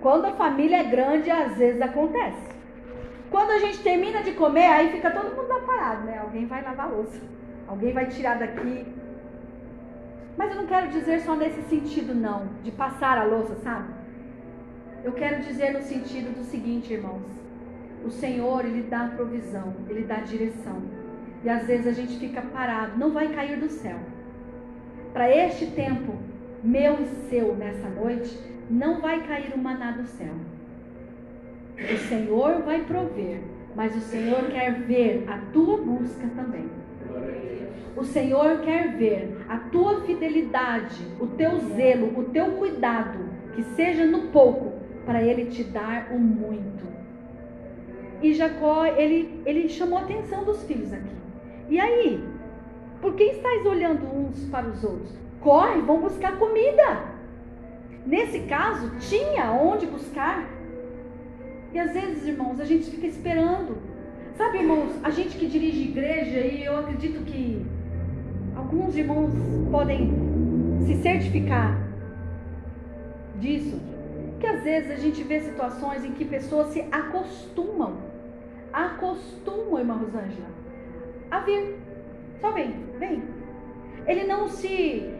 [0.00, 2.48] quando a família é grande, às vezes acontece.
[3.30, 6.18] Quando a gente termina de comer, aí fica todo mundo lá parado, né?
[6.18, 7.20] Alguém vai lavar a louça,
[7.68, 8.84] alguém vai tirar daqui,
[10.36, 13.94] mas eu não quero dizer só nesse sentido, não, de passar a louça, sabe?
[15.04, 17.44] Eu quero dizer no sentido do seguinte, irmãos:
[18.04, 20.82] o Senhor, Ele dá provisão, Ele dá direção.
[21.42, 23.98] E às vezes a gente fica parado, não vai cair do céu.
[25.12, 26.14] Para este tempo,
[26.62, 28.38] meu e seu, nessa noite,
[28.70, 30.34] não vai cair o maná do céu.
[31.78, 33.40] O Senhor vai prover,
[33.74, 36.68] mas o Senhor quer ver a tua busca também.
[37.96, 43.18] O Senhor quer ver a tua fidelidade, o teu zelo, o teu cuidado,
[43.54, 44.72] que seja no pouco,
[45.04, 46.84] para Ele te dar o muito.
[48.24, 51.14] E Jacó, ele, ele chamou a atenção dos filhos aqui.
[51.68, 52.24] E aí?
[53.02, 55.10] Por que estáis olhando uns para os outros?
[55.42, 57.02] Corre, vão buscar comida.
[58.06, 60.48] Nesse caso, tinha onde buscar.
[61.74, 63.76] E às vezes, irmãos, a gente fica esperando.
[64.38, 67.62] Sabe, irmãos, a gente que dirige igreja, e eu acredito que
[68.56, 69.32] alguns irmãos
[69.70, 70.10] podem
[70.86, 71.78] se certificar
[73.38, 73.78] disso,
[74.40, 78.13] que às vezes a gente vê situações em que pessoas se acostumam,
[78.74, 80.48] acostumam, irmã Rosângela,
[81.30, 81.76] a vir.
[82.40, 83.22] Só vem, vem.
[84.06, 84.68] Ele não se,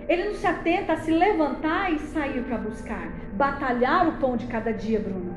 [0.09, 4.47] ele não se atenta a se levantar e sair para buscar, batalhar o pão de
[4.47, 5.35] cada dia, Bruno.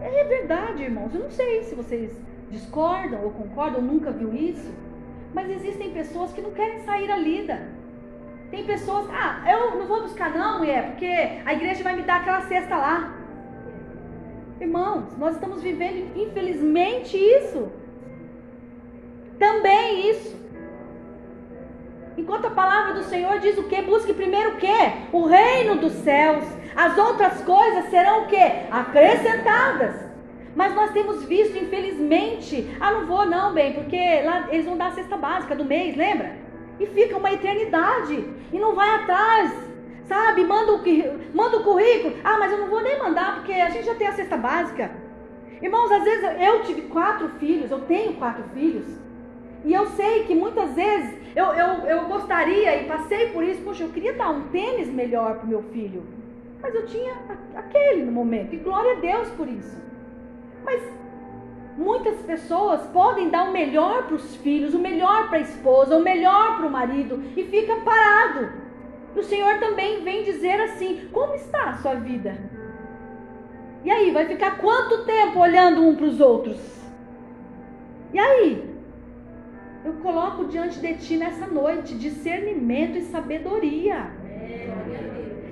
[0.00, 1.14] É verdade, irmãos.
[1.14, 2.10] Eu não sei se vocês
[2.50, 4.72] discordam ou concordam, nunca viu isso.
[5.32, 7.68] Mas existem pessoas que não querem sair da lida.
[8.50, 11.06] Tem pessoas, ah, eu não vou buscar não, mulher, porque
[11.44, 13.15] a igreja vai me dar aquela cesta lá.
[14.60, 17.70] Irmãos, nós estamos vivendo, infelizmente, isso.
[19.38, 20.34] Também isso.
[22.16, 23.82] Enquanto a palavra do Senhor diz o que?
[23.82, 24.66] Busque primeiro o que?
[25.12, 26.44] O reino dos céus.
[26.74, 28.42] As outras coisas serão o que?
[28.70, 29.94] Acrescentadas.
[30.54, 34.86] Mas nós temos visto, infelizmente, ah, não vou não, bem, porque lá eles vão dar
[34.86, 36.34] a cesta básica do mês, lembra?
[36.80, 38.26] E fica uma eternidade.
[38.50, 39.52] E não vai atrás.
[40.08, 40.44] Sabe?
[40.44, 40.80] Manda o,
[41.34, 42.16] manda o currículo.
[42.22, 44.90] Ah, mas eu não vou nem mandar, porque a gente já tem a cesta básica.
[45.60, 48.86] Irmãos, às vezes eu tive quatro filhos, eu tenho quatro filhos.
[49.64, 53.82] E eu sei que muitas vezes eu, eu, eu gostaria e passei por isso, poxa,
[53.82, 56.04] eu queria dar um tênis melhor para meu filho.
[56.62, 57.14] Mas eu tinha
[57.54, 58.54] aquele no momento.
[58.54, 59.76] E glória a Deus por isso.
[60.64, 60.82] Mas
[61.76, 66.02] muitas pessoas podem dar o melhor para os filhos, o melhor para a esposa, o
[66.02, 68.65] melhor para o marido e fica parado.
[69.16, 72.36] O Senhor também vem dizer assim: como está a sua vida?
[73.82, 76.58] E aí, vai ficar quanto tempo olhando um para os outros?
[78.12, 78.76] E aí?
[79.84, 84.10] Eu coloco diante de ti nessa noite discernimento e sabedoria.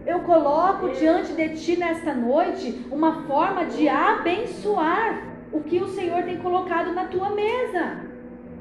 [0.05, 5.23] Eu coloco diante de ti nesta noite uma forma de abençoar
[5.53, 8.14] o que o Senhor tem colocado na tua mesa.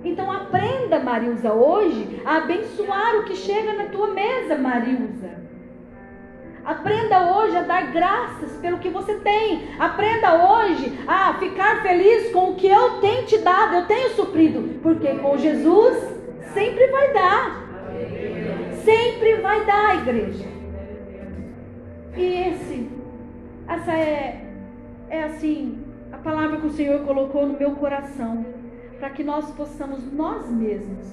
[0.03, 5.43] Então aprenda, Marilza, hoje a abençoar o que chega na tua mesa, Marilza.
[6.65, 9.67] Aprenda hoje a dar graças pelo que você tem.
[9.77, 14.79] Aprenda hoje a ficar feliz com o que eu tenho te dado, eu tenho suprido.
[14.81, 15.97] Porque com Jesus
[16.53, 17.63] sempre vai dar.
[18.83, 20.45] Sempre vai dar, igreja.
[22.15, 22.89] E esse,
[23.67, 24.45] essa é,
[25.09, 28.45] é assim, a palavra que o Senhor colocou no meu coração.
[29.03, 31.05] Para que nós possamos nós mesmos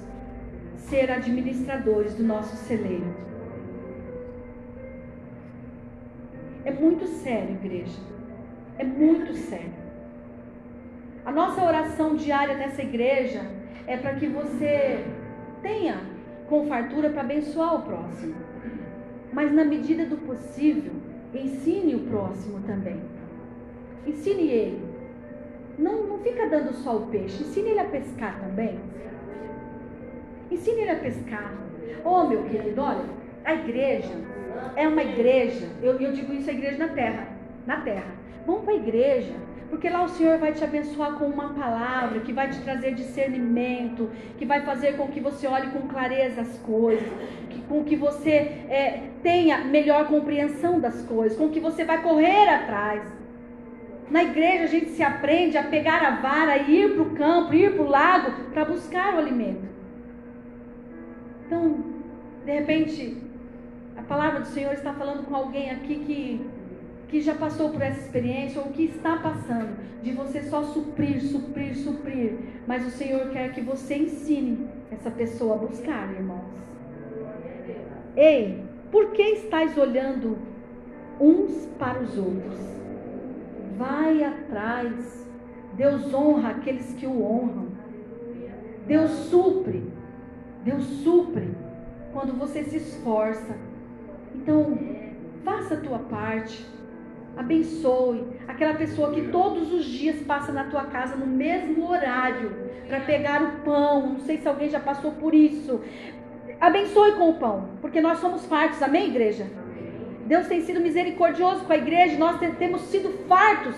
[0.77, 3.13] ser administradores do nosso celeiro
[6.65, 7.99] É muito sério, igreja.
[8.79, 9.75] É muito sério.
[11.25, 13.41] A nossa oração diária nessa igreja
[13.89, 15.05] é para que você
[15.61, 16.01] tenha
[16.49, 18.37] com fartura para abençoar o próximo.
[19.33, 20.93] Mas na medida do possível,
[21.35, 23.01] ensine o próximo também.
[24.07, 24.90] Ensine ele.
[25.81, 28.79] Não, não fica dando só o peixe, ensine ele a pescar também.
[30.51, 31.55] Ensine ele a pescar.
[32.05, 33.05] Oh, meu querido, olha,
[33.45, 34.13] a igreja
[34.77, 37.29] é uma igreja, eu, eu digo isso a igreja na terra,
[37.67, 38.13] na terra.
[38.47, 39.33] Vamos para a igreja,
[39.71, 44.11] porque lá o Senhor vai te abençoar com uma palavra que vai te trazer discernimento,
[44.37, 47.09] que vai fazer com que você olhe com clareza as coisas,
[47.49, 48.31] que, com que você
[48.69, 53.20] é, tenha melhor compreensão das coisas, com que você vai correr atrás.
[54.11, 57.75] Na igreja a gente se aprende a pegar a vara ir para o campo, ir
[57.75, 59.69] para o lago para buscar o alimento.
[61.47, 61.85] Então,
[62.45, 63.17] de repente,
[63.97, 66.47] a palavra do Senhor está falando com alguém aqui que,
[67.09, 71.77] que já passou por essa experiência ou que está passando, de você só suprir, suprir,
[71.77, 72.39] suprir.
[72.67, 76.51] Mas o Senhor quer que você ensine essa pessoa a buscar, irmãos.
[78.17, 80.37] Ei, por que estáis olhando
[81.21, 82.80] uns para os outros?
[83.81, 85.27] Vai atrás.
[85.73, 87.69] Deus honra aqueles que o honram.
[88.87, 89.83] Deus supre.
[90.63, 91.49] Deus supre
[92.13, 93.71] quando você se esforça
[94.35, 94.79] então,
[95.45, 96.65] faça a tua parte.
[97.37, 102.53] Abençoe aquela pessoa que todos os dias passa na tua casa no mesmo horário
[102.87, 104.15] para pegar o pão.
[104.15, 105.81] Não sei se alguém já passou por isso.
[106.61, 108.83] Abençoe com o pão, porque nós somos fartos.
[108.83, 109.47] Amém, igreja?
[110.31, 113.75] Deus tem sido misericordioso com a igreja, nós temos sido fartos.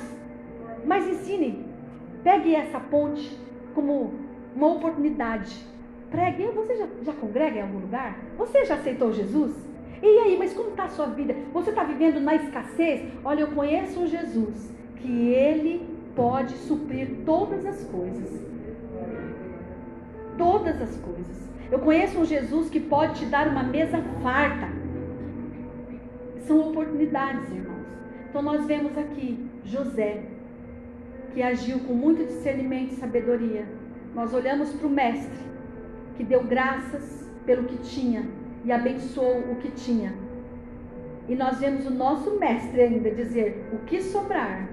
[0.85, 1.65] Mas ensine,
[2.23, 3.39] pegue essa ponte
[3.75, 4.13] como
[4.55, 5.51] uma oportunidade.
[6.11, 6.49] Pregue.
[6.49, 8.19] Você já, já congrega em algum lugar?
[8.37, 9.55] Você já aceitou Jesus?
[10.03, 11.35] E aí, mas como está a sua vida?
[11.55, 13.01] Você está vivendo na escassez?
[13.25, 18.47] Olha, eu conheço um Jesus que ele pode suprir todas as coisas.
[20.37, 21.51] Todas as coisas.
[21.71, 24.82] Eu conheço um Jesus que pode te dar uma mesa farta.
[26.47, 27.87] São oportunidades, irmãos.
[28.29, 30.23] Então nós vemos aqui José,
[31.33, 33.67] que agiu com muito discernimento e sabedoria.
[34.15, 35.39] Nós olhamos para o mestre,
[36.17, 38.27] que deu graças pelo que tinha
[38.65, 40.13] e abençoou o que tinha.
[41.29, 44.69] E nós vemos o nosso mestre ainda dizer: o que sobrar,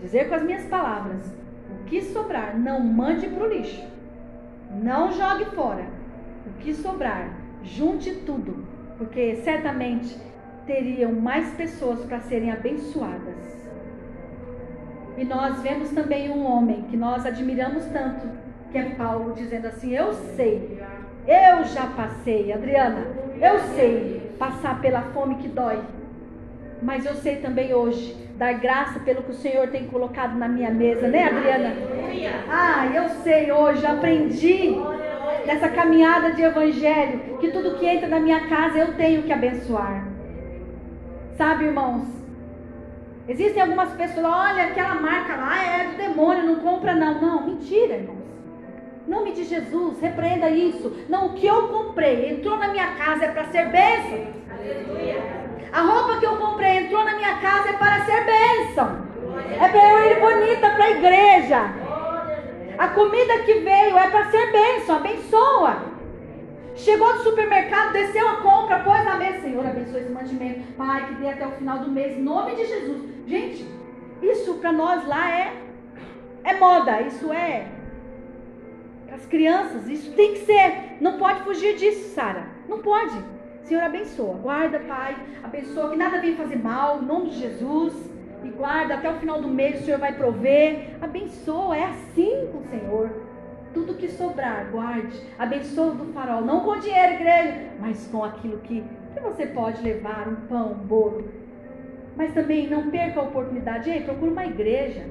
[0.00, 1.22] dizer com as minhas palavras,
[1.70, 3.86] o que sobrar, não mande para o lixo,
[4.82, 5.86] não jogue fora.
[6.46, 7.32] O que sobrar,
[7.62, 8.64] junte tudo,
[8.96, 10.16] porque certamente
[10.70, 13.68] teriam mais pessoas para serem abençoadas.
[15.18, 18.28] E nós vemos também um homem que nós admiramos tanto,
[18.70, 20.80] que é Paulo, dizendo assim: Eu sei
[21.26, 23.06] eu já passei, Adriana,
[23.40, 25.78] eu sei passar pela fome que dói.
[26.82, 30.70] Mas eu sei também hoje dar graça pelo que o Senhor tem colocado na minha
[30.70, 31.74] mesa, né, Adriana?
[32.48, 34.74] Ah, eu sei hoje, aprendi
[35.46, 40.09] nessa caminhada de evangelho que tudo que entra na minha casa eu tenho que abençoar.
[41.40, 42.04] Sabe, irmãos?
[43.26, 47.18] Existem algumas pessoas, olha, aquela marca lá é do demônio, não compra não.
[47.18, 48.26] Não, mentira, irmãos.
[49.08, 50.94] Nome de Jesus, repreenda isso.
[51.08, 54.26] Não, o que eu comprei entrou na minha casa é para ser bênção.
[54.50, 55.22] Aleluia.
[55.72, 59.06] A roupa que eu comprei entrou na minha casa é para ser bênção.
[59.58, 61.74] É para eu ir bonita para a igreja.
[62.76, 65.89] A comida que veio é para ser bênção, abençoa.
[66.74, 69.40] Chegou do supermercado, desceu a compra, pôs na mesa.
[69.40, 70.72] Senhor, abençoe esse mantimento.
[70.74, 73.02] Pai, que dê até o final do mês, em nome de Jesus.
[73.26, 73.66] Gente,
[74.22, 75.52] isso para nós lá é,
[76.44, 77.66] é moda, isso é
[79.12, 80.96] as crianças, isso tem que ser.
[81.00, 82.46] Não pode fugir disso, Sara.
[82.68, 83.14] Não pode.
[83.64, 84.34] Senhor, abençoa.
[84.34, 85.16] Guarda, Pai.
[85.42, 85.90] Abençoa.
[85.90, 87.02] Que nada venha fazer mal.
[87.02, 87.94] Em nome de Jesus.
[88.44, 89.80] E guarda até o final do mês.
[89.80, 90.96] O Senhor vai prover.
[91.00, 91.76] Abençoa.
[91.76, 93.10] É assim com o Senhor.
[93.72, 95.20] Tudo que sobrar, guarde.
[95.38, 96.42] Abençoa do farol.
[96.42, 97.70] Não com dinheiro, igreja.
[97.78, 100.28] Mas com aquilo que, que você pode levar.
[100.28, 101.28] Um pão, um bolo.
[102.16, 103.90] Mas também não perca a oportunidade.
[103.90, 105.04] Ei, procura uma igreja.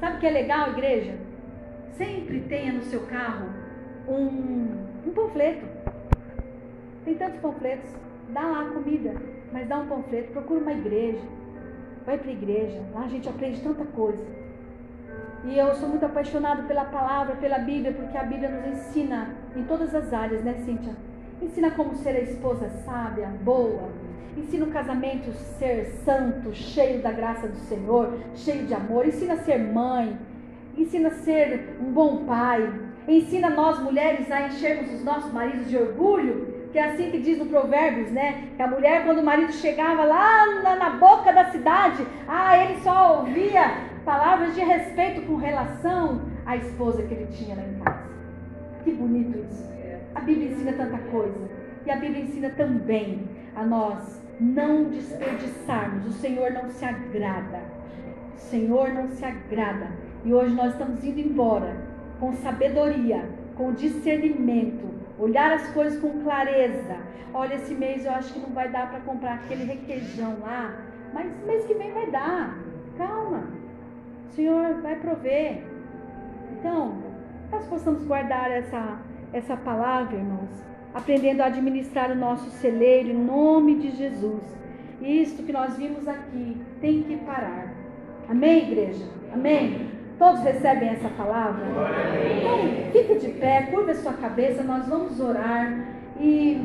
[0.00, 1.14] Sabe o que é legal, igreja?
[1.92, 3.48] Sempre tenha no seu carro
[4.08, 5.64] um, um panfleto
[7.04, 7.90] tem tantos panfletos.
[8.28, 9.14] Dá lá comida,
[9.52, 10.32] mas dá um panfleto.
[10.32, 11.20] Procura uma igreja.
[12.06, 12.80] Vai para a igreja.
[12.94, 14.24] Lá a gente aprende tanta coisa.
[15.44, 19.64] E eu sou muito apaixonada pela palavra, pela Bíblia, porque a Bíblia nos ensina em
[19.64, 20.94] todas as áreas, né, Cíntia?
[21.40, 23.88] Ensina como ser a esposa sábia, boa.
[24.36, 29.06] Ensina o casamento ser santo, cheio da graça do Senhor, cheio de amor.
[29.06, 30.16] Ensina a ser mãe.
[30.78, 32.72] Ensina a ser um bom pai.
[33.08, 37.38] Ensina nós mulheres a enchermos os nossos maridos de orgulho que é assim que diz
[37.38, 38.48] no Provérbios, né?
[38.56, 42.80] Que a mulher, quando o marido chegava lá na, na boca da cidade, ah, ele
[42.80, 48.10] só ouvia palavras de respeito com relação à esposa que ele tinha lá em casa.
[48.84, 49.72] Que bonito isso.
[50.14, 51.48] A Bíblia ensina tanta coisa.
[51.86, 56.06] E a Bíblia ensina também a nós não desperdiçarmos.
[56.06, 57.62] O Senhor não se agrada.
[58.34, 59.88] O Senhor não se agrada.
[60.24, 61.76] E hoje nós estamos indo embora
[62.20, 64.88] com sabedoria, com discernimento,
[65.18, 66.96] olhar as coisas com clareza.
[67.34, 70.76] Olha, esse mês eu acho que não vai dar para comprar aquele requeijão lá,
[71.12, 72.58] mas mês que vem vai dar.
[72.96, 73.44] Calma,
[74.32, 75.58] o Senhor vai prover.
[76.58, 76.94] Então,
[77.50, 78.98] nós possamos guardar essa,
[79.30, 80.48] essa palavra, irmãos,
[80.94, 84.42] aprendendo a administrar o nosso celeiro em nome de Jesus.
[85.02, 87.74] Isto que nós vimos aqui tem que parar.
[88.26, 89.04] Amém, igreja?
[89.34, 89.90] Amém?
[90.18, 91.66] Todos recebem essa palavra?
[92.38, 95.88] Então, fique de pé, curva a sua cabeça, nós vamos orar.
[96.18, 96.64] E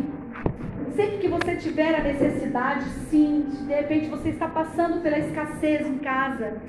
[0.95, 5.97] sempre que você tiver a necessidade, sim, de repente você está passando pela escassez em
[5.97, 6.61] casa,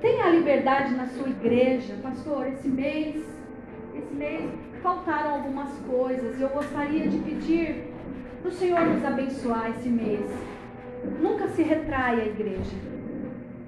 [0.00, 1.94] tenha liberdade na sua igreja.
[2.02, 3.24] Pastor, esse mês,
[3.94, 4.50] esse mês
[4.82, 7.92] faltaram algumas coisas eu gostaria de pedir
[8.40, 10.24] para o Senhor nos abençoar esse mês.
[11.20, 12.76] Nunca se retraia a igreja.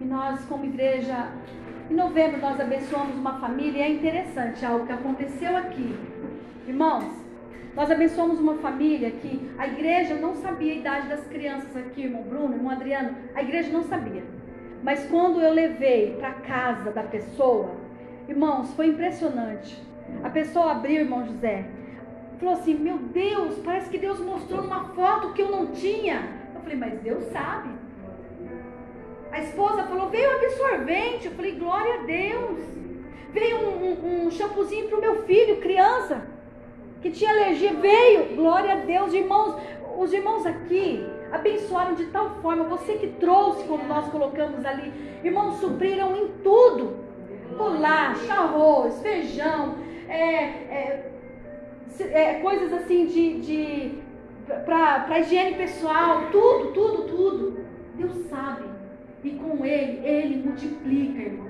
[0.01, 1.33] E nós, como igreja,
[1.91, 5.97] em novembro nós abençoamos uma família e é interessante algo que aconteceu aqui.
[6.67, 7.05] Irmãos,
[7.75, 12.23] nós abençoamos uma família que a igreja não sabia a idade das crianças aqui, irmão
[12.23, 14.23] Bruno, irmão Adriano, a igreja não sabia.
[14.83, 17.71] Mas quando eu levei para casa da pessoa,
[18.29, 19.81] irmãos, foi impressionante.
[20.23, 21.65] A pessoa abriu, irmão José,
[22.39, 26.39] falou assim: Meu Deus, parece que Deus mostrou uma foto que eu não tinha.
[26.55, 27.71] Eu falei, mas Deus sabe.
[29.33, 31.27] A esposa falou: veio aqui sorvente.
[31.27, 32.59] Eu falei: glória a Deus.
[33.31, 36.27] Veio um, um, um shampoozinho para o meu filho, criança,
[37.03, 37.75] que tinha alergia.
[37.75, 39.61] Veio, glória a Deus, irmãos.
[39.99, 42.65] Os irmãos aqui abençoaram de tal forma.
[42.65, 46.97] Você que trouxe, como nós colocamos ali, irmãos, supriram em tudo:
[47.57, 49.77] bolacha, arroz, feijão,
[50.09, 51.13] é, é,
[52.01, 53.99] é, coisas assim de, de
[54.65, 57.65] para higiene pessoal, tudo, tudo, tudo.
[57.95, 58.65] Deus sabe.
[59.23, 61.49] E com ele, ele multiplica, irmãos.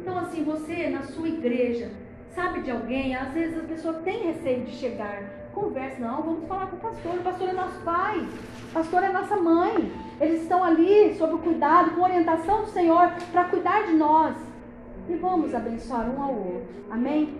[0.00, 1.90] Então, assim, você na sua igreja,
[2.34, 5.43] sabe de alguém, às vezes a pessoa tem receio de chegar.
[5.54, 7.14] Conversa, não, vamos falar com o pastor.
[7.14, 8.28] O pastor é nosso pai,
[8.70, 9.92] o pastor é nossa mãe.
[10.20, 14.36] Eles estão ali sob o cuidado, com orientação do Senhor, para cuidar de nós.
[15.08, 16.66] E vamos abençoar um ao outro.
[16.90, 17.38] Amém?